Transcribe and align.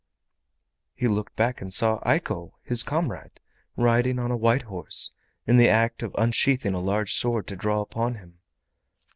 He 0.95 1.07
looked 1.07 1.35
back 1.35 1.61
and 1.61 1.71
saw 1.71 1.99
Eiko 2.01 2.53
his 2.63 2.81
comrade, 2.81 3.39
riding 3.77 4.17
on 4.17 4.31
a 4.31 4.35
white 4.35 4.63
horse, 4.63 5.11
in 5.45 5.57
the 5.57 5.69
act 5.69 6.01
of 6.01 6.15
unsheathing 6.17 6.73
a 6.73 6.79
large 6.79 7.13
sword 7.13 7.45
to 7.49 7.55
draw 7.55 7.81
upon 7.81 8.15
him. 8.15 8.39